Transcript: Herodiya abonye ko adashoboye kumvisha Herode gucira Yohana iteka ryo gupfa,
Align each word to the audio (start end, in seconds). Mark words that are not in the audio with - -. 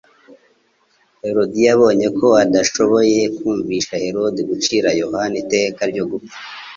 Herodiya 1.25 1.69
abonye 1.75 2.07
ko 2.19 2.27
adashoboye 2.43 3.19
kumvisha 3.37 3.93
Herode 4.05 4.39
gucira 4.49 4.89
Yohana 5.01 5.35
iteka 5.43 5.81
ryo 5.91 6.03
gupfa, 6.11 6.37